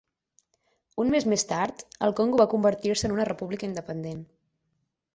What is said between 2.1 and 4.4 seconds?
Congo va convertir-se en una república independent.